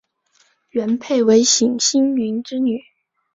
[0.71, 2.81] 元配为冼兴云之女。